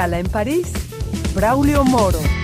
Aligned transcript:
Escala 0.00 0.18
en 0.18 0.28
París, 0.30 0.72
Braulio 1.34 1.84
Moro. 1.84 2.39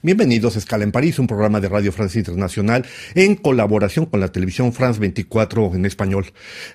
Bienvenidos 0.00 0.54
a 0.54 0.60
Escala 0.60 0.84
en 0.84 0.92
París, 0.92 1.18
un 1.18 1.26
programa 1.26 1.58
de 1.58 1.68
Radio 1.68 1.90
Francia 1.90 2.20
Internacional 2.20 2.86
en 3.16 3.34
colaboración 3.34 4.06
con 4.06 4.20
la 4.20 4.30
televisión 4.30 4.72
France 4.72 5.00
24 5.00 5.74
en 5.74 5.86
español. 5.86 6.26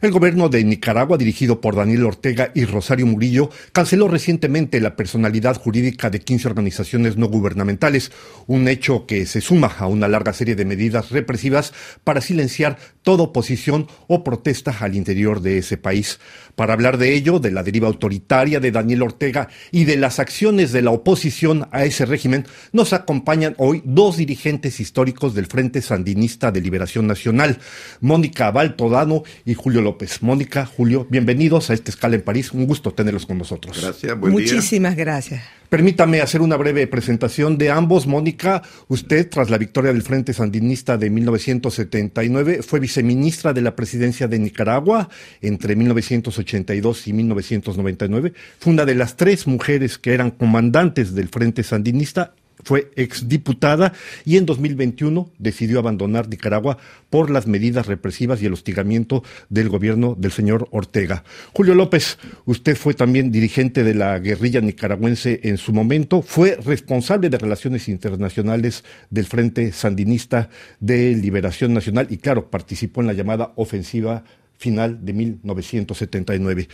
El 0.01 0.11
gobierno 0.11 0.49
de 0.49 0.61
Nicaragua, 0.65 1.17
dirigido 1.17 1.61
por 1.61 1.77
Daniel 1.77 2.03
Ortega 2.03 2.51
y 2.53 2.65
Rosario 2.65 3.05
Murillo, 3.05 3.49
canceló 3.71 4.09
recientemente 4.09 4.81
la 4.81 4.97
personalidad 4.97 5.55
jurídica 5.55 6.09
de 6.09 6.19
15 6.19 6.49
organizaciones 6.49 7.15
no 7.15 7.27
gubernamentales, 7.27 8.11
un 8.47 8.67
hecho 8.67 9.05
que 9.05 9.25
se 9.25 9.39
suma 9.39 9.67
a 9.67 9.87
una 9.87 10.09
larga 10.09 10.33
serie 10.33 10.55
de 10.55 10.65
medidas 10.65 11.09
represivas 11.09 11.73
para 12.03 12.19
silenciar 12.19 12.77
toda 13.03 13.23
oposición 13.23 13.87
o 14.07 14.25
protesta 14.25 14.75
al 14.81 14.95
interior 14.95 15.41
de 15.41 15.59
ese 15.59 15.77
país. 15.77 16.19
Para 16.55 16.73
hablar 16.73 16.97
de 16.97 17.13
ello, 17.13 17.39
de 17.39 17.51
la 17.51 17.63
deriva 17.63 17.87
autoritaria 17.87 18.59
de 18.59 18.71
Daniel 18.71 19.03
Ortega 19.03 19.47
y 19.71 19.85
de 19.85 19.97
las 19.97 20.19
acciones 20.19 20.71
de 20.71 20.81
la 20.81 20.91
oposición 20.91 21.67
a 21.71 21.85
ese 21.85 22.05
régimen, 22.05 22.45
nos 22.73 22.91
acompañan 23.13 23.53
hoy 23.59 23.83
dos 23.85 24.17
dirigentes 24.17 24.79
históricos 24.79 25.35
del 25.35 25.45
Frente 25.45 25.83
Sandinista 25.83 26.51
de 26.51 26.61
Liberación 26.61 27.05
Nacional, 27.05 27.59
Mónica 28.01 28.49
Baltodano 28.49 29.21
y 29.45 29.53
Julio 29.53 29.81
López. 29.81 30.23
Mónica, 30.23 30.65
Julio, 30.65 31.05
bienvenidos 31.11 31.69
a 31.69 31.75
esta 31.75 31.91
escala 31.91 32.15
en 32.15 32.23
París. 32.23 32.53
Un 32.53 32.65
gusto 32.65 32.91
tenerlos 32.91 33.27
con 33.27 33.37
nosotros. 33.37 33.79
Gracias, 33.79 34.19
buen 34.19 34.33
Muchísimas 34.33 34.95
gracias. 34.95 35.43
Permítame 35.69 36.21
hacer 36.21 36.41
una 36.41 36.55
breve 36.55 36.87
presentación 36.87 37.57
de 37.57 37.69
ambos. 37.69 38.07
Mónica, 38.07 38.63
usted, 38.87 39.29
tras 39.29 39.51
la 39.51 39.57
victoria 39.59 39.93
del 39.93 40.01
Frente 40.01 40.33
Sandinista 40.33 40.97
de 40.97 41.09
1979, 41.11 42.61
fue 42.63 42.79
viceministra 42.79 43.53
de 43.53 43.61
la 43.61 43.75
presidencia 43.75 44.27
de 44.27 44.39
Nicaragua 44.39 45.09
entre 45.41 45.75
1982 45.75 47.07
y 47.07 47.13
1999. 47.13 48.33
Fue 48.59 48.73
una 48.73 48.85
de 48.85 48.95
las 48.95 49.17
tres 49.17 49.45
mujeres 49.45 49.99
que 49.99 50.13
eran 50.13 50.31
comandantes 50.31 51.13
del 51.13 51.29
Frente 51.29 51.63
Sandinista 51.63 52.33
fue 52.63 52.91
exdiputada 52.95 53.93
y 54.25 54.37
en 54.37 54.45
2021 54.45 55.29
decidió 55.37 55.79
abandonar 55.79 56.29
Nicaragua 56.29 56.77
por 57.09 57.29
las 57.29 57.47
medidas 57.47 57.87
represivas 57.87 58.41
y 58.41 58.45
el 58.45 58.53
hostigamiento 58.53 59.23
del 59.49 59.69
gobierno 59.69 60.15
del 60.17 60.31
señor 60.31 60.67
Ortega. 60.71 61.23
Julio 61.53 61.75
López, 61.75 62.17
usted 62.45 62.75
fue 62.75 62.93
también 62.93 63.31
dirigente 63.31 63.83
de 63.83 63.93
la 63.93 64.19
guerrilla 64.19 64.61
nicaragüense 64.61 65.41
en 65.43 65.57
su 65.57 65.73
momento, 65.73 66.21
fue 66.21 66.57
responsable 66.63 67.29
de 67.29 67.37
relaciones 67.37 67.89
internacionales 67.89 68.83
del 69.09 69.25
Frente 69.25 69.71
Sandinista 69.71 70.49
de 70.79 71.15
Liberación 71.15 71.73
Nacional 71.73 72.07
y 72.09 72.17
claro, 72.17 72.49
participó 72.49 73.01
en 73.01 73.07
la 73.07 73.13
llamada 73.13 73.53
ofensiva 73.55 74.23
final 74.63 75.03
de 75.03 75.11
1979. 75.11 76.69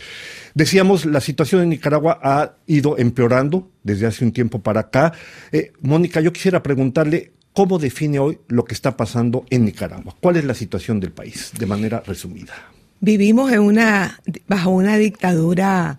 Decíamos, 0.54 1.04
la 1.06 1.20
situación 1.20 1.62
en 1.62 1.70
Nicaragua 1.70 2.20
ha 2.22 2.54
ido 2.66 2.96
empeorando 2.96 3.68
desde 3.82 4.06
hace 4.06 4.24
un 4.24 4.32
tiempo 4.32 4.60
para 4.60 4.80
acá. 4.80 5.12
Eh, 5.50 5.72
Mónica, 5.80 6.20
yo 6.20 6.32
quisiera 6.32 6.62
preguntarle 6.62 7.32
cómo 7.52 7.80
define 7.80 8.20
hoy 8.20 8.38
lo 8.46 8.64
que 8.64 8.74
está 8.74 8.96
pasando 8.96 9.44
en 9.50 9.64
Nicaragua. 9.64 10.14
¿Cuál 10.20 10.36
es 10.36 10.44
la 10.44 10.54
situación 10.54 11.00
del 11.00 11.10
país, 11.10 11.50
de 11.58 11.66
manera 11.66 12.00
resumida? 12.06 12.54
Vivimos 13.00 13.50
en 13.50 13.60
una, 13.60 14.20
bajo 14.46 14.70
una 14.70 14.96
dictadura 14.96 15.98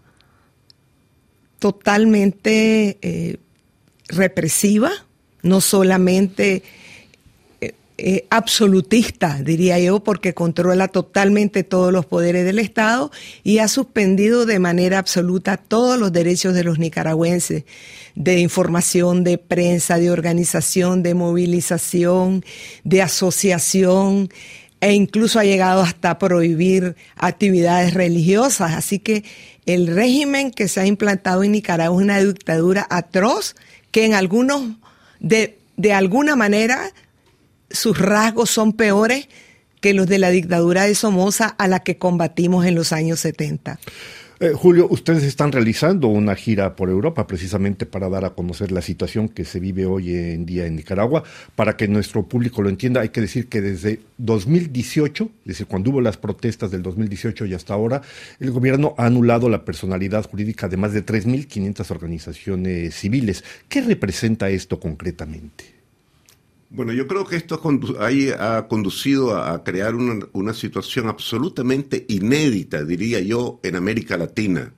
totalmente 1.59 2.97
eh, 3.01 3.37
represiva, 4.07 4.91
no 5.43 5.59
solamente 5.59 6.63
eh, 8.03 8.25
absolutista, 8.31 9.43
diría 9.43 9.77
yo, 9.77 10.03
porque 10.03 10.33
controla 10.33 10.87
totalmente 10.87 11.63
todos 11.63 11.93
los 11.93 12.07
poderes 12.07 12.45
del 12.45 12.57
Estado 12.57 13.11
y 13.43 13.59
ha 13.59 13.67
suspendido 13.67 14.47
de 14.47 14.57
manera 14.57 14.97
absoluta 14.97 15.57
todos 15.57 15.99
los 15.99 16.11
derechos 16.11 16.55
de 16.55 16.63
los 16.63 16.79
nicaragüenses, 16.79 17.63
de 18.15 18.39
información, 18.39 19.23
de 19.23 19.37
prensa, 19.37 19.99
de 19.99 20.09
organización, 20.09 21.03
de 21.03 21.13
movilización, 21.13 22.43
de 22.83 23.03
asociación, 23.03 24.29
e 24.79 24.93
incluso 24.93 25.37
ha 25.37 25.43
llegado 25.43 25.83
hasta 25.83 26.17
prohibir 26.17 26.95
actividades 27.17 27.93
religiosas. 27.93 28.73
Así 28.73 28.97
que 28.97 29.23
el 29.67 29.85
régimen 29.85 30.49
que 30.49 30.67
se 30.67 30.79
ha 30.79 30.87
implantado 30.87 31.43
en 31.43 31.51
Nicaragua 31.51 32.01
es 32.01 32.03
una 32.03 32.19
dictadura 32.19 32.87
atroz 32.89 33.55
que 33.91 34.05
en 34.05 34.15
algunos, 34.15 34.71
de, 35.19 35.59
de 35.77 35.93
alguna 35.93 36.35
manera, 36.35 36.91
sus 37.73 37.97
rasgos 37.97 38.49
son 38.49 38.73
peores 38.73 39.27
que 39.81 39.93
los 39.93 40.07
de 40.07 40.19
la 40.19 40.29
dictadura 40.29 40.85
de 40.85 40.95
Somoza 40.95 41.47
a 41.47 41.67
la 41.67 41.79
que 41.79 41.97
combatimos 41.97 42.65
en 42.65 42.75
los 42.75 42.93
años 42.93 43.19
70. 43.19 43.79
Eh, 44.41 44.53
Julio, 44.55 44.87
ustedes 44.89 45.21
están 45.21 45.51
realizando 45.51 46.07
una 46.07 46.33
gira 46.33 46.75
por 46.75 46.89
Europa 46.89 47.27
precisamente 47.27 47.85
para 47.85 48.09
dar 48.09 48.25
a 48.25 48.31
conocer 48.31 48.71
la 48.71 48.81
situación 48.81 49.29
que 49.29 49.45
se 49.45 49.59
vive 49.59 49.85
hoy 49.85 50.15
en 50.15 50.47
día 50.47 50.65
en 50.65 50.75
Nicaragua. 50.75 51.23
Para 51.55 51.77
que 51.77 51.87
nuestro 51.87 52.27
público 52.27 52.63
lo 52.63 52.69
entienda, 52.69 53.01
hay 53.01 53.09
que 53.09 53.21
decir 53.21 53.49
que 53.49 53.61
desde 53.61 53.99
2018, 54.17 55.29
desde 55.45 55.65
cuando 55.65 55.91
hubo 55.91 56.01
las 56.01 56.17
protestas 56.17 56.71
del 56.71 56.81
2018 56.81 57.45
y 57.45 57.53
hasta 57.53 57.75
ahora, 57.75 58.01
el 58.39 58.49
gobierno 58.49 58.95
ha 58.97 59.05
anulado 59.05 59.47
la 59.47 59.63
personalidad 59.63 60.27
jurídica 60.27 60.67
de 60.67 60.77
más 60.77 60.91
de 60.93 61.05
3.500 61.05 61.91
organizaciones 61.91 62.95
civiles. 62.95 63.43
¿Qué 63.69 63.81
representa 63.81 64.49
esto 64.49 64.79
concretamente? 64.79 65.80
Bueno, 66.73 66.93
yo 66.93 67.05
creo 67.05 67.25
que 67.25 67.35
esto 67.35 67.55
ha 67.55 68.67
conducido 68.69 69.35
a 69.35 69.61
crear 69.61 69.93
una, 69.93 70.53
situación 70.53 71.09
absolutamente 71.09 72.05
inédita, 72.07 72.85
diría 72.85 73.19
yo, 73.19 73.59
en 73.61 73.75
América 73.75 74.15
Latina. 74.15 74.73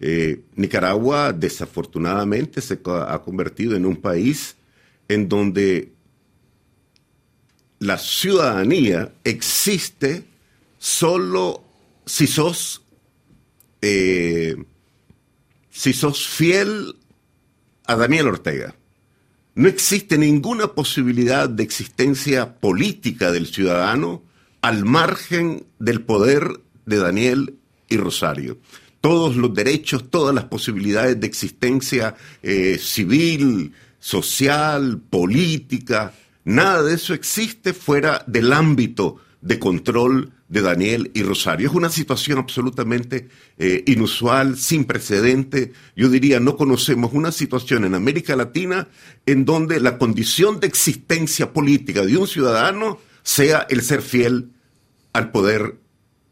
Eh, 0.00 0.40
Nicaragua, 0.56 1.32
desafortunadamente, 1.32 2.60
se 2.60 2.80
ha 2.84 3.22
convertido 3.22 3.76
en 3.76 3.86
un 3.86 3.94
país 3.94 4.56
en 5.06 5.28
donde 5.28 5.92
la 7.78 7.96
ciudadanía 7.96 9.12
existe 9.22 10.24
solo 10.78 11.62
si 12.06 12.26
sos, 12.26 12.82
eh, 13.82 14.56
si 15.70 15.92
sos 15.92 16.26
fiel 16.26 16.96
a 17.84 17.94
Daniel 17.94 18.26
Ortega. 18.26 18.74
No 19.56 19.68
existe 19.68 20.18
ninguna 20.18 20.68
posibilidad 20.74 21.48
de 21.48 21.62
existencia 21.62 22.56
política 22.56 23.30
del 23.30 23.46
ciudadano 23.46 24.22
al 24.62 24.84
margen 24.84 25.64
del 25.78 26.02
poder 26.02 26.60
de 26.86 26.96
Daniel 26.98 27.54
y 27.88 27.96
Rosario. 27.96 28.58
Todos 29.00 29.36
los 29.36 29.54
derechos, 29.54 30.10
todas 30.10 30.34
las 30.34 30.46
posibilidades 30.46 31.20
de 31.20 31.26
existencia 31.28 32.16
eh, 32.42 32.78
civil, 32.80 33.72
social, 34.00 35.00
política, 35.08 36.12
nada 36.44 36.82
de 36.82 36.94
eso 36.94 37.14
existe 37.14 37.74
fuera 37.74 38.24
del 38.26 38.52
ámbito 38.52 39.18
de 39.44 39.58
control 39.58 40.32
de 40.48 40.62
Daniel 40.62 41.10
y 41.12 41.22
Rosario. 41.22 41.68
Es 41.68 41.74
una 41.74 41.90
situación 41.90 42.38
absolutamente 42.38 43.28
eh, 43.58 43.84
inusual, 43.86 44.56
sin 44.56 44.86
precedente. 44.86 45.72
Yo 45.94 46.08
diría, 46.08 46.40
no 46.40 46.56
conocemos 46.56 47.12
una 47.12 47.30
situación 47.30 47.84
en 47.84 47.94
América 47.94 48.36
Latina 48.36 48.88
en 49.26 49.44
donde 49.44 49.80
la 49.80 49.98
condición 49.98 50.60
de 50.60 50.66
existencia 50.66 51.52
política 51.52 52.06
de 52.06 52.16
un 52.16 52.26
ciudadano 52.26 52.98
sea 53.22 53.66
el 53.68 53.82
ser 53.82 54.00
fiel 54.00 54.52
al 55.12 55.30
poder 55.30 55.76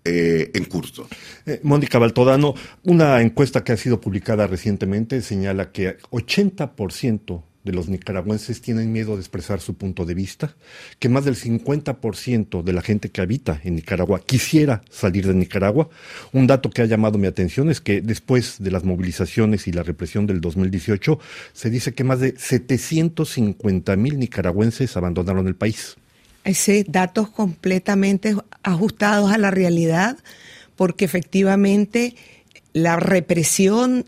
eh, 0.06 0.50
en 0.54 0.64
curso. 0.64 1.06
Eh, 1.44 1.60
Mónica 1.62 1.98
Baltodano, 1.98 2.54
una 2.82 3.20
encuesta 3.20 3.62
que 3.62 3.72
ha 3.72 3.76
sido 3.76 4.00
publicada 4.00 4.46
recientemente 4.46 5.20
señala 5.20 5.70
que 5.70 5.98
80% 6.10 7.42
de 7.64 7.72
los 7.72 7.88
nicaragüenses 7.88 8.60
tienen 8.60 8.92
miedo 8.92 9.14
de 9.14 9.20
expresar 9.20 9.60
su 9.60 9.74
punto 9.74 10.04
de 10.04 10.14
vista, 10.14 10.54
que 10.98 11.08
más 11.08 11.24
del 11.24 11.36
50% 11.36 12.62
de 12.62 12.72
la 12.72 12.82
gente 12.82 13.10
que 13.10 13.20
habita 13.20 13.60
en 13.64 13.76
Nicaragua 13.76 14.20
quisiera 14.24 14.82
salir 14.90 15.26
de 15.26 15.34
Nicaragua. 15.34 15.88
Un 16.32 16.46
dato 16.46 16.70
que 16.70 16.82
ha 16.82 16.86
llamado 16.86 17.18
mi 17.18 17.26
atención 17.26 17.70
es 17.70 17.80
que 17.80 18.00
después 18.00 18.56
de 18.58 18.70
las 18.70 18.84
movilizaciones 18.84 19.68
y 19.68 19.72
la 19.72 19.82
represión 19.82 20.26
del 20.26 20.40
2018, 20.40 21.18
se 21.52 21.70
dice 21.70 21.94
que 21.94 22.04
más 22.04 22.20
de 22.20 22.34
750 22.36 23.96
mil 23.96 24.18
nicaragüenses 24.18 24.96
abandonaron 24.96 25.46
el 25.46 25.54
país. 25.54 25.96
Ese 26.44 26.84
datos 26.88 27.30
completamente 27.30 28.36
ajustados 28.64 29.30
a 29.30 29.38
la 29.38 29.52
realidad, 29.52 30.18
porque 30.74 31.04
efectivamente 31.04 32.16
la 32.72 32.96
represión 32.96 34.04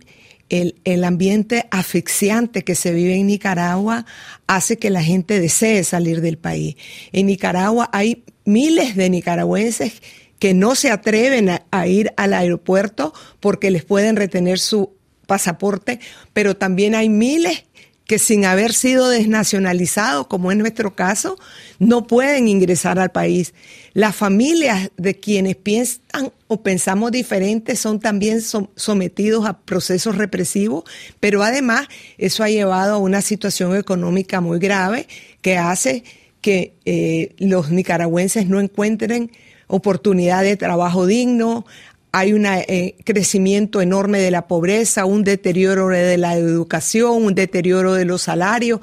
el, 0.48 1.04
ambiente 1.04 1.66
asfixiante 1.70 2.62
que 2.62 2.74
se 2.74 2.92
vive 2.92 3.14
en 3.16 3.26
Nicaragua 3.26 4.06
hace 4.46 4.78
que 4.78 4.90
la 4.90 5.02
gente 5.02 5.40
desee 5.40 5.84
salir 5.84 6.20
del 6.20 6.38
país. 6.38 6.76
En 7.12 7.26
Nicaragua 7.26 7.88
hay 7.92 8.24
miles 8.44 8.96
de 8.96 9.10
nicaragüenses 9.10 10.02
que 10.38 10.54
no 10.54 10.74
se 10.74 10.90
atreven 10.90 11.50
a, 11.70 11.86
ir 11.86 12.12
al 12.16 12.34
aeropuerto 12.34 13.14
porque 13.40 13.70
les 13.70 13.84
pueden 13.84 14.16
retener 14.16 14.58
su 14.58 14.94
pasaporte, 15.26 16.00
pero 16.32 16.56
también 16.56 16.94
hay 16.94 17.08
miles 17.08 17.64
que 18.06 18.18
sin 18.18 18.44
haber 18.44 18.72
sido 18.72 19.08
desnacionalizados, 19.08 20.26
como 20.26 20.52
en 20.52 20.58
nuestro 20.58 20.94
caso, 20.94 21.38
no 21.78 22.06
pueden 22.06 22.48
ingresar 22.48 22.98
al 22.98 23.10
país. 23.10 23.54
Las 23.94 24.14
familias 24.14 24.90
de 24.96 25.18
quienes 25.18 25.56
piensan 25.56 26.32
o 26.46 26.62
pensamos 26.62 27.12
diferentes 27.12 27.78
son 27.78 28.00
también 28.00 28.40
sometidos 28.42 29.46
a 29.46 29.58
procesos 29.60 30.18
represivos, 30.18 30.84
pero 31.20 31.42
además 31.42 31.88
eso 32.18 32.42
ha 32.42 32.50
llevado 32.50 32.94
a 32.94 32.98
una 32.98 33.22
situación 33.22 33.76
económica 33.76 34.40
muy 34.40 34.58
grave 34.58 35.08
que 35.40 35.56
hace 35.56 36.04
que 36.42 36.74
eh, 36.84 37.34
los 37.38 37.70
nicaragüenses 37.70 38.46
no 38.46 38.60
encuentren 38.60 39.30
oportunidad 39.66 40.42
de 40.42 40.58
trabajo 40.58 41.06
digno, 41.06 41.64
hay 42.16 42.32
un 42.32 42.46
eh, 42.46 42.94
crecimiento 43.02 43.80
enorme 43.80 44.20
de 44.20 44.30
la 44.30 44.46
pobreza, 44.46 45.04
un 45.04 45.24
deterioro 45.24 45.88
de 45.88 46.16
la 46.16 46.36
educación, 46.36 47.24
un 47.24 47.34
deterioro 47.34 47.94
de 47.94 48.04
los 48.04 48.22
salarios. 48.22 48.78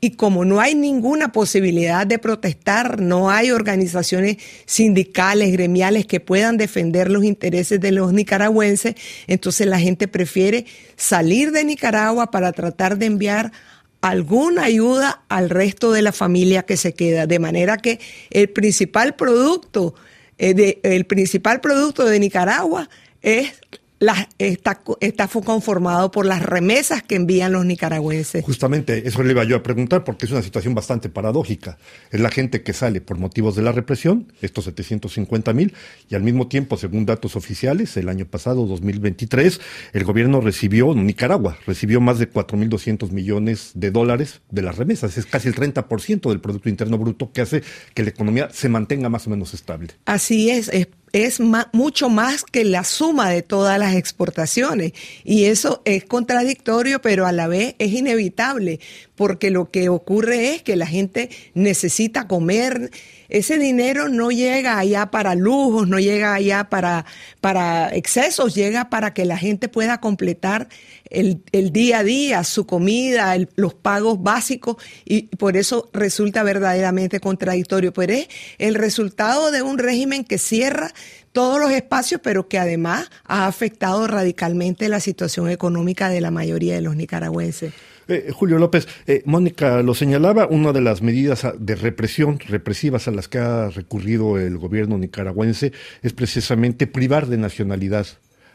Y 0.00 0.12
como 0.12 0.44
no 0.44 0.60
hay 0.60 0.76
ninguna 0.76 1.32
posibilidad 1.32 2.06
de 2.06 2.20
protestar, 2.20 3.00
no 3.00 3.28
hay 3.28 3.50
organizaciones 3.50 4.36
sindicales, 4.66 5.50
gremiales 5.50 6.06
que 6.06 6.20
puedan 6.20 6.58
defender 6.58 7.10
los 7.10 7.24
intereses 7.24 7.80
de 7.80 7.90
los 7.90 8.12
nicaragüenses, 8.12 8.94
entonces 9.26 9.66
la 9.66 9.80
gente 9.80 10.06
prefiere 10.06 10.64
salir 10.94 11.50
de 11.50 11.64
Nicaragua 11.64 12.30
para 12.30 12.52
tratar 12.52 12.98
de 12.98 13.06
enviar 13.06 13.50
alguna 14.00 14.62
ayuda 14.62 15.24
al 15.28 15.50
resto 15.50 15.90
de 15.90 16.02
la 16.02 16.12
familia 16.12 16.62
que 16.62 16.76
se 16.76 16.94
queda. 16.94 17.26
De 17.26 17.40
manera 17.40 17.78
que 17.78 17.98
el 18.30 18.48
principal 18.48 19.16
producto 19.16 19.96
eh, 20.40 20.80
el 20.82 21.04
principal 21.04 21.60
producto 21.60 22.04
de 22.06 22.18
Nicaragua 22.18 22.88
es 23.22 23.52
está, 24.38 24.80
está 25.00 25.28
conformado 25.28 26.10
por 26.10 26.24
las 26.24 26.42
remesas 26.42 27.02
que 27.02 27.16
envían 27.16 27.52
los 27.52 27.66
nicaragüenses. 27.66 28.44
Justamente 28.44 29.06
eso 29.06 29.22
le 29.22 29.32
iba 29.32 29.44
yo 29.44 29.56
a 29.56 29.62
preguntar 29.62 30.04
porque 30.04 30.26
es 30.26 30.32
una 30.32 30.42
situación 30.42 30.74
bastante 30.74 31.08
paradójica. 31.08 31.78
Es 32.10 32.20
la 32.20 32.30
gente 32.30 32.62
que 32.62 32.72
sale 32.72 33.00
por 33.00 33.18
motivos 33.18 33.56
de 33.56 33.62
la 33.62 33.72
represión, 33.72 34.32
estos 34.40 34.64
750 34.64 35.52
mil, 35.52 35.74
y 36.08 36.14
al 36.14 36.22
mismo 36.22 36.48
tiempo, 36.48 36.76
según 36.76 37.04
datos 37.04 37.36
oficiales, 37.36 37.96
el 37.96 38.08
año 38.08 38.24
pasado, 38.24 38.66
2023, 38.66 39.60
el 39.92 40.04
gobierno 40.04 40.40
recibió, 40.40 40.94
Nicaragua, 40.94 41.58
recibió 41.66 42.00
más 42.00 42.18
de 42.18 42.30
4.200 42.30 43.10
millones 43.10 43.72
de 43.74 43.90
dólares 43.90 44.40
de 44.50 44.62
las 44.62 44.76
remesas. 44.76 45.18
Es 45.18 45.26
casi 45.26 45.48
el 45.48 45.54
30% 45.54 46.28
del 46.30 46.40
Producto 46.40 46.68
Interno 46.68 46.98
Bruto 46.98 47.32
que 47.32 47.42
hace 47.42 47.62
que 47.94 48.02
la 48.02 48.10
economía 48.10 48.48
se 48.50 48.68
mantenga 48.68 49.08
más 49.08 49.26
o 49.26 49.30
menos 49.30 49.52
estable. 49.52 49.88
Así 50.06 50.50
es, 50.50 50.68
es 50.68 50.88
es 51.12 51.40
mucho 51.72 52.08
más 52.08 52.44
que 52.44 52.64
la 52.64 52.84
suma 52.84 53.30
de 53.30 53.42
todas 53.42 53.78
las 53.78 53.94
exportaciones. 53.94 54.92
Y 55.24 55.44
eso 55.44 55.82
es 55.84 56.04
contradictorio, 56.04 57.00
pero 57.00 57.26
a 57.26 57.32
la 57.32 57.48
vez 57.48 57.74
es 57.78 57.92
inevitable, 57.92 58.80
porque 59.16 59.50
lo 59.50 59.70
que 59.70 59.88
ocurre 59.88 60.54
es 60.54 60.62
que 60.62 60.76
la 60.76 60.86
gente 60.86 61.30
necesita 61.54 62.26
comer. 62.26 62.90
Ese 63.28 63.58
dinero 63.58 64.08
no 64.08 64.30
llega 64.30 64.78
allá 64.78 65.10
para 65.10 65.34
lujos, 65.34 65.86
no 65.86 66.00
llega 66.00 66.34
allá 66.34 66.64
para, 66.64 67.04
para 67.40 67.94
excesos, 67.94 68.54
llega 68.54 68.90
para 68.90 69.14
que 69.14 69.24
la 69.24 69.36
gente 69.36 69.68
pueda 69.68 70.00
completar 70.00 70.68
el, 71.10 71.42
día 71.72 71.98
a 71.98 72.04
día, 72.04 72.44
su 72.44 72.66
comida, 72.66 73.36
los 73.56 73.74
pagos 73.74 74.22
básicos, 74.22 74.76
y 75.04 75.22
por 75.36 75.56
eso 75.56 75.90
resulta 75.92 76.42
verdaderamente 76.42 77.20
contradictorio. 77.20 77.92
Pero 77.92 78.14
es 78.14 78.28
el 78.58 78.74
resultado 78.74 79.50
de 79.50 79.62
un 79.62 79.78
régimen 79.78 80.24
que 80.24 80.38
cierra 80.38 80.92
todos 81.32 81.60
los 81.60 81.70
espacios, 81.70 82.20
pero 82.22 82.48
que 82.48 82.58
además 82.58 83.10
ha 83.24 83.46
afectado 83.46 84.06
radicalmente 84.06 84.88
la 84.88 85.00
situación 85.00 85.48
económica 85.48 86.08
de 86.08 86.20
la 86.20 86.30
mayoría 86.30 86.74
de 86.74 86.80
los 86.80 86.96
nicaragüenses. 86.96 87.72
Eh, 88.08 88.32
Julio 88.32 88.58
López, 88.58 88.88
eh, 89.06 89.22
Mónica 89.24 89.82
lo 89.82 89.94
señalaba, 89.94 90.48
una 90.48 90.72
de 90.72 90.80
las 90.80 91.00
medidas 91.00 91.46
de 91.56 91.76
represión, 91.76 92.40
represivas 92.40 93.06
a 93.06 93.12
las 93.12 93.28
que 93.28 93.38
ha 93.38 93.70
recurrido 93.70 94.36
el 94.36 94.58
gobierno 94.58 94.98
nicaragüense 94.98 95.72
es 96.02 96.12
precisamente 96.12 96.88
privar 96.88 97.26
de 97.28 97.38
nacionalidad 97.38 98.06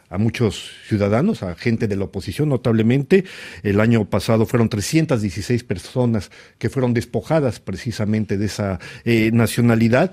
a 0.10 0.18
muchos 0.18 0.72
ciudadanos, 0.88 1.42
a 1.42 1.56
gente 1.56 1.88
de 1.88 1.96
la 1.96 2.06
oposición 2.06 2.50
notablemente. 2.50 3.26
El 3.64 3.80
año 3.80 4.06
pasado 4.06 4.46
fueron 4.46 4.70
316 4.70 5.64
personas 5.64 6.32
que 6.58 6.70
fueron 6.70 6.94
despojadas 6.94 7.60
precisamente 7.60 8.38
de 8.38 8.46
esa 8.46 8.80
eh, 9.04 9.32
nacionalidad. 9.34 10.12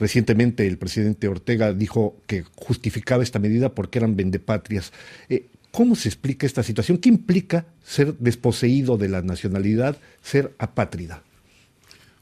Recientemente 0.00 0.66
el 0.66 0.78
presidente 0.78 1.28
Ortega 1.28 1.74
dijo 1.74 2.16
que 2.26 2.44
justificaba 2.56 3.22
esta 3.22 3.38
medida 3.38 3.74
porque 3.74 3.98
eran 3.98 4.16
vendepatrias. 4.16 4.92
Eh, 5.28 5.46
¿Cómo 5.70 5.94
se 5.94 6.08
explica 6.08 6.46
esta 6.46 6.62
situación? 6.62 6.98
¿Qué 6.98 7.10
implica 7.10 7.66
ser 7.84 8.16
desposeído 8.18 8.96
de 8.96 9.10
la 9.10 9.20
nacionalidad, 9.20 9.98
ser 10.22 10.54
apátrida? 10.58 11.22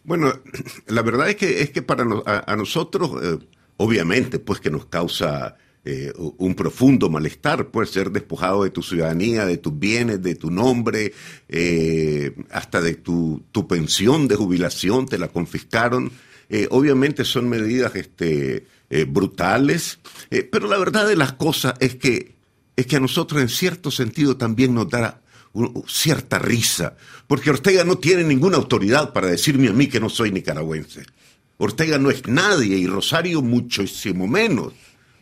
Bueno, 0.02 0.32
la 0.88 1.02
verdad 1.02 1.30
es 1.30 1.36
que, 1.36 1.62
es 1.62 1.70
que 1.70 1.80
para 1.82 2.04
a, 2.26 2.56
nosotros, 2.56 3.12
eh, 3.22 3.38
obviamente, 3.76 4.40
pues 4.40 4.58
que 4.58 4.70
nos 4.70 4.86
causa 4.86 5.56
eh, 5.84 6.12
un 6.16 6.56
profundo 6.56 7.08
malestar, 7.08 7.68
pues 7.68 7.90
ser 7.90 8.10
despojado 8.10 8.64
de 8.64 8.70
tu 8.70 8.82
ciudadanía, 8.82 9.46
de 9.46 9.56
tus 9.56 9.78
bienes, 9.78 10.20
de 10.20 10.34
tu 10.34 10.50
nombre, 10.50 11.12
eh, 11.48 12.34
hasta 12.50 12.80
de 12.80 12.96
tu, 12.96 13.44
tu, 13.52 13.68
pensión 13.68 14.26
de 14.26 14.34
jubilación, 14.34 15.06
te 15.06 15.16
la 15.16 15.28
confiscaron. 15.28 16.10
Eh, 16.48 16.66
obviamente 16.70 17.24
son 17.24 17.48
medidas 17.48 17.94
este, 17.94 18.66
brutales, 19.08 19.98
pero 20.50 20.66
la 20.66 20.78
verdad 20.78 21.06
de 21.06 21.16
las 21.16 21.34
cosas 21.34 21.74
es 21.78 21.96
que, 21.96 22.36
es 22.74 22.86
que 22.86 22.96
a 22.96 23.00
nosotros 23.00 23.42
en 23.42 23.50
cierto 23.50 23.90
sentido 23.90 24.38
también 24.38 24.72
nos 24.72 24.88
da 24.88 25.20
cierta 25.86 26.38
risa, 26.38 26.96
porque 27.26 27.50
Ortega 27.50 27.84
no 27.84 27.98
tiene 27.98 28.24
ninguna 28.24 28.56
autoridad 28.56 29.12
para 29.12 29.26
decirme 29.26 29.68
a 29.68 29.72
mí 29.72 29.88
que 29.88 30.00
no 30.00 30.08
soy 30.08 30.30
nicaragüense. 30.32 31.04
Ortega 31.58 31.98
no 31.98 32.10
es 32.10 32.26
nadie 32.26 32.78
y 32.78 32.86
Rosario 32.86 33.42
muchísimo 33.42 34.26
menos 34.26 34.72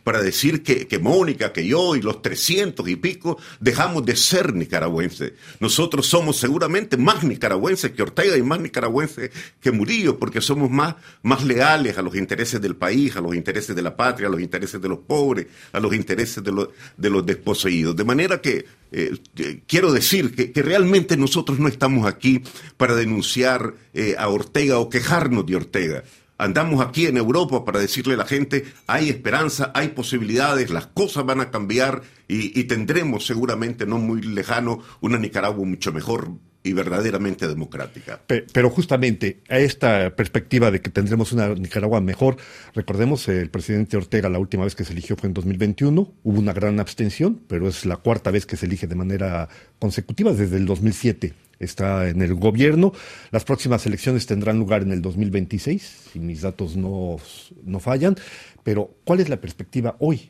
para 0.07 0.21
decir 0.21 0.63
que, 0.63 0.87
que, 0.87 0.99
Mónica, 0.99 1.51
que 1.51 1.67
yo 1.67 1.93
y 1.97 2.01
los 2.01 2.21
300 2.21 2.87
y 2.87 2.95
pico 2.95 3.37
dejamos 3.59 4.05
de 4.05 4.15
ser 4.15 4.53
nicaragüenses. 4.53 5.33
Nosotros 5.59 6.07
somos 6.07 6.37
seguramente 6.37 6.95
más 6.95 7.25
nicaragüenses 7.25 7.91
que 7.91 8.03
Ortega 8.03 8.37
y 8.37 8.41
más 8.41 8.61
nicaragüenses 8.61 9.31
que 9.59 9.69
Murillo, 9.73 10.17
porque 10.17 10.39
somos 10.39 10.71
más, 10.71 10.95
más 11.23 11.43
leales 11.43 11.97
a 11.97 12.01
los 12.01 12.15
intereses 12.15 12.61
del 12.61 12.77
país, 12.77 13.17
a 13.17 13.19
los 13.19 13.35
intereses 13.35 13.75
de 13.75 13.81
la 13.81 13.97
patria, 13.97 14.29
a 14.29 14.31
los 14.31 14.39
intereses 14.39 14.81
de 14.81 14.87
los 14.87 14.99
pobres, 14.99 15.47
a 15.73 15.79
los 15.81 15.93
intereses 15.93 16.41
de 16.41 16.53
los, 16.53 16.69
de 16.95 17.09
los 17.09 17.25
desposeídos. 17.25 17.93
De 17.93 18.05
manera 18.05 18.39
que 18.39 18.65
eh, 18.93 19.11
eh, 19.35 19.59
quiero 19.67 19.91
decir 19.91 20.33
que, 20.33 20.53
que, 20.53 20.61
realmente 20.61 21.17
nosotros 21.17 21.59
no 21.59 21.67
estamos 21.67 22.07
aquí 22.07 22.41
para 22.77 22.95
denunciar 22.95 23.73
eh, 23.93 24.15
a 24.17 24.29
Ortega 24.29 24.79
o 24.79 24.89
quejarnos 24.89 25.45
de 25.45 25.57
Ortega 25.57 26.05
andamos 26.37 26.85
aquí 26.85 27.05
en 27.07 27.17
Europa 27.17 27.65
para 27.65 27.79
decirle 27.79 28.13
a 28.13 28.17
la 28.17 28.25
gente, 28.25 28.65
hay 28.85 29.09
esperanza, 29.09 29.71
hay 29.73 29.89
posibilidades, 29.89 30.69
las 30.69 30.87
cosas 30.87 31.25
van 31.25 31.41
a 31.41 31.51
cambiar 31.51 32.01
y, 32.27 32.63
tendremos 32.65 33.25
seguramente 33.25 33.85
no 33.85 33.97
muy 33.97 34.21
lejano 34.21 34.83
una 34.99 35.17
Nicaragua 35.17 35.65
mucho 35.65 35.93
mejor 35.93 36.31
y 36.63 36.73
verdaderamente 36.73 37.47
democrática. 37.47 38.19
Pero 38.27 38.69
justamente 38.69 39.39
a 39.47 39.59
esta 39.59 40.13
perspectiva 40.15 40.69
de 40.69 40.81
que 40.81 40.89
tendremos 40.89 41.31
una 41.31 41.49
Nicaragua 41.49 42.01
mejor, 42.01 42.35
recordemos 42.75 43.29
el 43.29 43.49
presidente 43.49 43.95
Ortega 43.95 44.27
la 44.27 44.39
última 44.39 44.65
vez 44.65 44.75
que 44.75 44.83
se 44.83 44.91
eligió 44.91 45.15
fue 45.15 45.27
en 45.27 45.33
2021, 45.33 46.13
hubo 46.23 46.39
una 46.39 46.51
gran 46.51 46.81
abstención, 46.81 47.41
pero 47.47 47.69
es 47.69 47.85
la 47.85 47.95
cuarta 47.95 48.31
vez 48.31 48.45
que 48.45 48.57
se 48.57 48.65
elige 48.65 48.87
de 48.87 48.95
manera 48.95 49.47
consecutiva 49.79 50.33
desde 50.33 50.57
el 50.57 50.65
2007 50.65 51.46
está 51.59 52.09
en 52.09 52.21
el 52.21 52.35
gobierno. 52.35 52.93
Las 53.31 53.43
próximas 53.43 53.85
elecciones 53.85 54.25
tendrán 54.25 54.57
lugar 54.59 54.81
en 54.81 54.91
el 54.91 55.01
2026, 55.01 56.09
si 56.13 56.19
mis 56.19 56.41
datos 56.41 56.75
no, 56.75 57.17
no 57.63 57.79
fallan. 57.79 58.15
Pero, 58.63 58.91
¿cuál 59.03 59.19
es 59.19 59.29
la 59.29 59.37
perspectiva 59.37 59.95
hoy, 59.99 60.29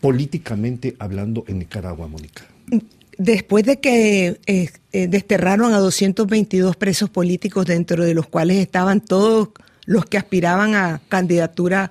políticamente 0.00 0.96
hablando, 0.98 1.44
en 1.48 1.58
Nicaragua, 1.58 2.08
Mónica? 2.08 2.44
Después 3.18 3.64
de 3.64 3.80
que 3.80 4.40
eh, 4.46 4.70
eh, 4.92 5.06
desterraron 5.08 5.72
a 5.72 5.78
222 5.78 6.76
presos 6.76 7.10
políticos, 7.10 7.66
dentro 7.66 8.04
de 8.04 8.14
los 8.14 8.26
cuales 8.26 8.56
estaban 8.58 9.00
todos 9.00 9.50
los 9.86 10.06
que 10.06 10.18
aspiraban 10.18 10.74
a 10.74 11.00
candidatura 11.08 11.90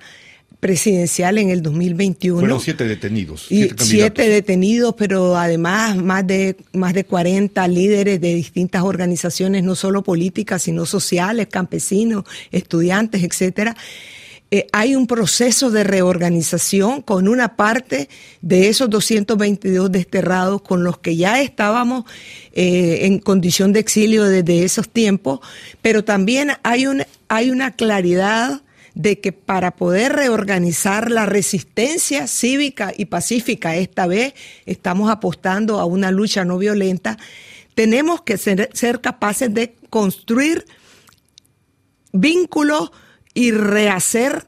presidencial 0.63 1.37
en 1.39 1.49
el 1.49 1.61
2021. 1.61 2.39
Fueron 2.39 2.61
siete 2.61 2.85
detenidos. 2.85 3.51
Y 3.51 3.69
siete, 3.77 4.29
detenidos, 4.29 4.95
pero 4.97 5.35
además 5.35 5.97
más 5.97 6.25
de, 6.25 6.55
más 6.71 6.93
de 6.93 7.03
40 7.03 7.67
líderes 7.67 8.21
de 8.21 8.33
distintas 8.33 8.83
organizaciones, 8.83 9.61
no 9.61 9.75
solo 9.75 10.03
políticas, 10.03 10.63
sino 10.63 10.85
sociales, 10.85 11.47
campesinos, 11.51 12.23
estudiantes, 12.51 13.23
etcétera. 13.23 13.75
Eh, 14.51 14.67
hay 14.71 14.95
un 14.95 15.05
proceso 15.05 15.69
de 15.69 15.83
reorganización 15.83 17.01
con 17.01 17.27
una 17.27 17.57
parte 17.57 18.07
de 18.41 18.69
esos 18.69 18.89
222 18.89 19.91
desterrados 19.91 20.61
con 20.61 20.85
los 20.85 20.97
que 20.99 21.17
ya 21.17 21.41
estábamos 21.41 22.05
eh, 22.53 22.99
en 23.01 23.19
condición 23.19 23.73
de 23.73 23.81
exilio 23.81 24.23
desde 24.23 24.63
esos 24.63 24.87
tiempos, 24.87 25.41
pero 25.81 26.05
también 26.05 26.51
hay, 26.63 26.85
un, 26.85 27.03
hay 27.27 27.51
una 27.51 27.71
claridad 27.71 28.61
de 28.95 29.19
que 29.19 29.31
para 29.31 29.75
poder 29.75 30.13
reorganizar 30.13 31.09
la 31.09 31.25
resistencia 31.25 32.27
cívica 32.27 32.93
y 32.95 33.05
pacífica, 33.05 33.75
esta 33.75 34.07
vez 34.07 34.33
estamos 34.65 35.09
apostando 35.09 35.79
a 35.79 35.85
una 35.85 36.11
lucha 36.11 36.45
no 36.45 36.57
violenta, 36.57 37.17
tenemos 37.75 38.21
que 38.21 38.37
ser, 38.37 39.01
capaces 39.01 39.53
de 39.53 39.75
construir 39.89 40.65
vínculos 42.11 42.91
y 43.33 43.51
rehacer 43.51 44.47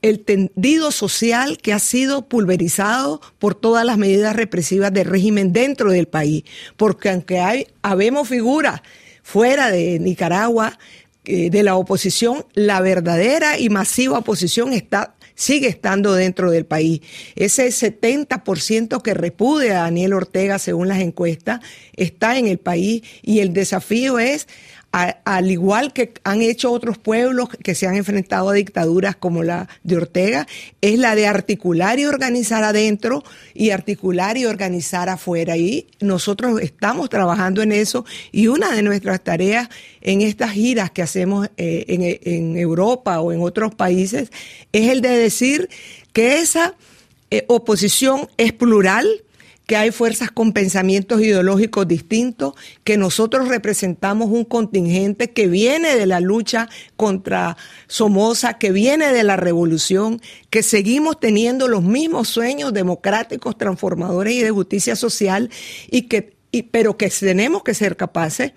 el 0.00 0.24
tendido 0.24 0.90
social 0.90 1.58
que 1.58 1.72
ha 1.72 1.78
sido 1.78 2.28
pulverizado 2.28 3.20
por 3.38 3.54
todas 3.54 3.84
las 3.84 3.98
medidas 3.98 4.34
represivas 4.34 4.92
del 4.92 5.06
régimen 5.06 5.52
dentro 5.52 5.90
del 5.90 6.06
país. 6.06 6.44
Porque 6.76 7.10
aunque 7.10 7.40
hay, 7.40 7.66
habemos 7.82 8.28
figuras 8.28 8.80
fuera 9.22 9.70
de 9.70 9.98
Nicaragua, 10.00 10.78
de 11.24 11.62
la 11.62 11.76
oposición, 11.76 12.44
la 12.54 12.80
verdadera 12.80 13.58
y 13.58 13.68
masiva 13.68 14.18
oposición 14.18 14.72
está 14.72 15.14
sigue 15.34 15.68
estando 15.68 16.14
dentro 16.14 16.50
del 16.50 16.66
país. 16.66 17.00
Ese 17.36 17.66
70% 17.68 19.02
que 19.02 19.14
repude 19.14 19.70
a 19.70 19.82
Daniel 19.82 20.12
Ortega, 20.14 20.58
según 20.58 20.88
las 20.88 21.00
encuestas, 21.00 21.60
está 21.96 22.38
en 22.38 22.46
el 22.46 22.58
país 22.58 23.02
y 23.22 23.40
el 23.40 23.52
desafío 23.52 24.18
es 24.18 24.46
al 24.92 25.50
igual 25.50 25.94
que 25.94 26.12
han 26.22 26.42
hecho 26.42 26.70
otros 26.70 26.98
pueblos 26.98 27.48
que 27.62 27.74
se 27.74 27.86
han 27.86 27.96
enfrentado 27.96 28.50
a 28.50 28.52
dictaduras 28.52 29.16
como 29.16 29.42
la 29.42 29.68
de 29.82 29.96
Ortega, 29.96 30.46
es 30.82 30.98
la 30.98 31.14
de 31.14 31.26
articular 31.26 31.98
y 31.98 32.04
organizar 32.04 32.62
adentro 32.62 33.24
y 33.54 33.70
articular 33.70 34.36
y 34.36 34.44
organizar 34.44 35.08
afuera. 35.08 35.56
Y 35.56 35.86
nosotros 36.00 36.60
estamos 36.60 37.08
trabajando 37.08 37.62
en 37.62 37.72
eso 37.72 38.04
y 38.32 38.48
una 38.48 38.70
de 38.72 38.82
nuestras 38.82 39.22
tareas 39.24 39.70
en 40.02 40.20
estas 40.20 40.52
giras 40.52 40.90
que 40.90 41.00
hacemos 41.00 41.48
eh, 41.56 41.86
en, 42.22 42.56
Europa 42.56 43.20
o 43.20 43.32
en 43.32 43.40
otros 43.40 43.74
países 43.74 44.30
es 44.72 44.90
el 44.90 45.00
de 45.00 45.10
decir 45.10 45.70
que 46.12 46.40
esa 46.40 46.74
eh, 47.30 47.44
oposición 47.48 48.28
es 48.36 48.52
plural, 48.52 49.06
que 49.72 49.76
hay 49.78 49.90
fuerzas 49.90 50.30
con 50.30 50.52
pensamientos 50.52 51.22
ideológicos 51.22 51.88
distintos, 51.88 52.52
que 52.84 52.98
nosotros 52.98 53.48
representamos 53.48 54.28
un 54.28 54.44
contingente 54.44 55.30
que 55.30 55.46
viene 55.46 55.96
de 55.96 56.04
la 56.04 56.20
lucha 56.20 56.68
contra 56.98 57.56
Somoza, 57.86 58.58
que 58.58 58.70
viene 58.70 59.14
de 59.14 59.22
la 59.22 59.36
revolución, 59.36 60.20
que 60.50 60.62
seguimos 60.62 61.18
teniendo 61.18 61.68
los 61.68 61.82
mismos 61.82 62.28
sueños 62.28 62.74
democráticos, 62.74 63.56
transformadores 63.56 64.34
y 64.34 64.42
de 64.42 64.50
justicia 64.50 64.94
social, 64.94 65.48
y 65.90 66.02
que, 66.02 66.36
pero 66.70 66.98
que 66.98 67.08
tenemos 67.08 67.62
que 67.62 67.72
ser 67.72 67.96
capaces 67.96 68.52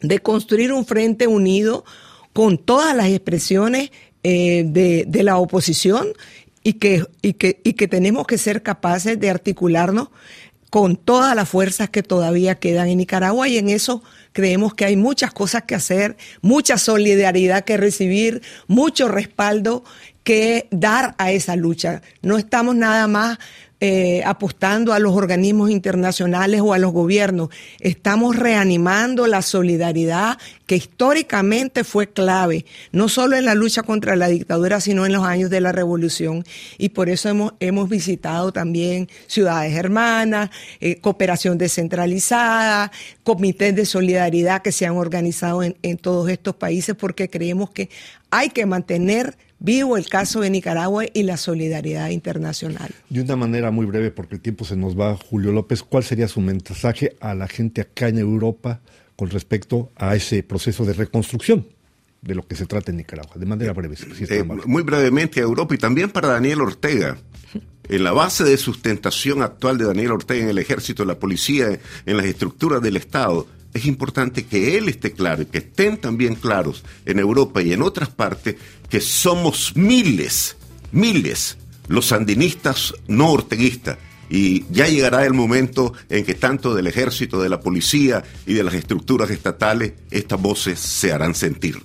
de 0.00 0.18
construir 0.18 0.72
un 0.72 0.84
frente 0.84 1.28
unido 1.28 1.84
con 2.32 2.58
todas 2.58 2.96
las 2.96 3.06
expresiones 3.10 3.92
eh, 4.24 4.64
de, 4.66 5.04
de 5.06 5.22
la 5.22 5.38
oposición 5.38 6.08
y 6.68 6.74
que, 6.74 7.06
y 7.22 7.34
que, 7.34 7.60
y 7.64 7.72
que 7.74 7.88
tenemos 7.88 8.26
que 8.26 8.36
ser 8.36 8.62
capaces 8.62 9.18
de 9.18 9.30
articularnos 9.30 10.08
con 10.70 10.96
todas 10.96 11.34
las 11.34 11.48
fuerzas 11.48 11.88
que 11.90 12.02
todavía 12.02 12.56
quedan 12.56 12.88
en 12.88 12.98
Nicaragua 12.98 13.48
y 13.48 13.58
en 13.58 13.68
eso 13.68 14.02
creemos 14.32 14.74
que 14.74 14.84
hay 14.84 14.96
muchas 14.96 15.32
cosas 15.32 15.62
que 15.62 15.74
hacer, 15.74 16.16
mucha 16.42 16.78
solidaridad 16.78 17.64
que 17.64 17.76
recibir, 17.76 18.42
mucho 18.66 19.08
respaldo 19.08 19.84
que 20.24 20.68
dar 20.70 21.14
a 21.16 21.32
esa 21.32 21.56
lucha. 21.56 22.02
No 22.20 22.36
estamos 22.36 22.76
nada 22.76 23.06
más 23.06 23.38
eh, 23.80 24.24
apostando 24.24 24.92
a 24.92 24.98
los 24.98 25.14
organismos 25.14 25.70
internacionales 25.70 26.60
o 26.60 26.72
a 26.72 26.78
los 26.78 26.92
gobiernos. 26.92 27.50
Estamos 27.78 28.34
reanimando 28.34 29.28
la 29.28 29.40
solidaridad 29.40 30.36
que 30.66 30.74
históricamente 30.74 31.84
fue 31.84 32.08
clave, 32.08 32.66
no 32.90 33.08
solo 33.08 33.36
en 33.36 33.44
la 33.44 33.54
lucha 33.54 33.84
contra 33.84 34.16
la 34.16 34.26
dictadura, 34.26 34.80
sino 34.80 35.06
en 35.06 35.12
los 35.12 35.24
años 35.24 35.48
de 35.48 35.60
la 35.60 35.70
revolución. 35.70 36.44
Y 36.76 36.88
por 36.88 37.08
eso 37.08 37.28
hemos, 37.28 37.54
hemos 37.60 37.88
visitado 37.88 38.50
también 38.52 39.08
ciudades 39.28 39.76
hermanas, 39.76 40.50
eh, 40.80 40.96
cooperación 41.00 41.56
descentralizada, 41.56 42.90
comités 43.22 43.76
de 43.76 43.86
solidaridad 43.86 44.62
que 44.62 44.72
se 44.72 44.86
han 44.86 44.96
organizado 44.96 45.62
en, 45.62 45.76
en 45.82 45.98
todos 45.98 46.28
estos 46.30 46.56
países, 46.56 46.96
porque 46.96 47.30
creemos 47.30 47.70
que 47.70 47.90
hay 48.30 48.50
que 48.50 48.66
mantener 48.66 49.36
vivo 49.58 49.96
el 49.96 50.08
caso 50.08 50.40
de 50.40 50.50
Nicaragua 50.50 51.04
y 51.12 51.22
la 51.22 51.36
solidaridad 51.36 52.10
internacional. 52.10 52.90
De 53.08 53.20
una 53.20 53.36
manera 53.36 53.70
muy 53.70 53.86
breve, 53.86 54.10
porque 54.10 54.36
el 54.36 54.40
tiempo 54.40 54.64
se 54.64 54.76
nos 54.76 54.98
va, 54.98 55.16
Julio 55.16 55.52
López, 55.52 55.82
¿cuál 55.82 56.04
sería 56.04 56.28
su 56.28 56.40
mensaje 56.40 57.16
a 57.20 57.34
la 57.34 57.48
gente 57.48 57.80
acá 57.80 58.08
en 58.08 58.18
Europa 58.18 58.80
con 59.16 59.30
respecto 59.30 59.90
a 59.96 60.14
ese 60.14 60.42
proceso 60.42 60.84
de 60.84 60.92
reconstrucción? 60.92 61.66
de 62.20 62.34
lo 62.34 62.46
que 62.46 62.56
se 62.56 62.66
trata 62.66 62.90
en 62.90 62.96
Nicaragua, 62.96 63.36
de 63.36 63.46
manera 63.46 63.72
breve. 63.72 63.96
Eh, 64.28 64.42
muy 64.42 64.82
brevemente 64.82 65.40
a 65.40 65.44
Europa 65.44 65.74
y 65.74 65.78
también 65.78 66.10
para 66.10 66.28
Daniel 66.28 66.60
Ortega. 66.62 67.16
En 67.88 68.04
la 68.04 68.12
base 68.12 68.44
de 68.44 68.56
sustentación 68.56 69.40
actual 69.40 69.78
de 69.78 69.86
Daniel 69.86 70.12
Ortega 70.12 70.42
en 70.42 70.50
el 70.50 70.58
ejército, 70.58 71.04
la 71.04 71.18
policía, 71.18 71.78
en 72.04 72.16
las 72.16 72.26
estructuras 72.26 72.82
del 72.82 72.96
Estado, 72.96 73.46
es 73.74 73.86
importante 73.86 74.46
que 74.46 74.76
él 74.76 74.88
esté 74.88 75.12
claro 75.12 75.42
y 75.42 75.46
que 75.46 75.58
estén 75.58 75.98
también 75.98 76.34
claros 76.34 76.84
en 77.04 77.18
Europa 77.18 77.62
y 77.62 77.72
en 77.72 77.82
otras 77.82 78.08
partes 78.08 78.56
que 78.88 79.00
somos 79.00 79.76
miles, 79.76 80.56
miles 80.92 81.58
los 81.88 82.06
sandinistas 82.06 82.94
no 83.06 83.30
orteguistas. 83.32 83.98
Y 84.30 84.66
ya 84.70 84.86
llegará 84.86 85.24
el 85.24 85.32
momento 85.32 85.94
en 86.10 86.24
que 86.24 86.34
tanto 86.34 86.74
del 86.74 86.86
ejército, 86.86 87.40
de 87.40 87.48
la 87.48 87.60
policía 87.60 88.22
y 88.46 88.52
de 88.52 88.62
las 88.62 88.74
estructuras 88.74 89.30
estatales 89.30 89.94
estas 90.10 90.40
voces 90.40 90.78
se 90.78 91.12
harán 91.12 91.34
sentir. 91.34 91.80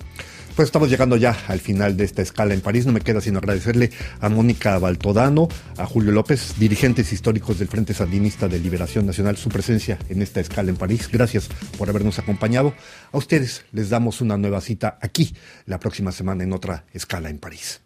Pues 0.56 0.68
estamos 0.68 0.88
llegando 0.88 1.16
ya 1.16 1.36
al 1.48 1.58
final 1.58 1.96
de 1.96 2.04
esta 2.04 2.22
escala 2.22 2.54
en 2.54 2.60
París. 2.60 2.86
No 2.86 2.92
me 2.92 3.00
queda 3.00 3.20
sino 3.20 3.38
agradecerle 3.38 3.90
a 4.20 4.28
Mónica 4.28 4.78
Baltodano, 4.78 5.48
a 5.76 5.84
Julio 5.84 6.12
López, 6.12 6.54
dirigentes 6.60 7.12
históricos 7.12 7.58
del 7.58 7.66
Frente 7.66 7.92
Sandinista 7.92 8.46
de 8.46 8.60
Liberación 8.60 9.04
Nacional, 9.04 9.36
su 9.36 9.48
presencia 9.48 9.98
en 10.08 10.22
esta 10.22 10.38
escala 10.38 10.70
en 10.70 10.76
París. 10.76 11.08
Gracias 11.10 11.48
por 11.76 11.88
habernos 11.88 12.20
acompañado. 12.20 12.72
A 13.10 13.18
ustedes 13.18 13.64
les 13.72 13.90
damos 13.90 14.20
una 14.20 14.36
nueva 14.36 14.60
cita 14.60 14.96
aquí 15.02 15.34
la 15.66 15.80
próxima 15.80 16.12
semana 16.12 16.44
en 16.44 16.52
otra 16.52 16.84
escala 16.92 17.30
en 17.30 17.38
París. 17.38 17.83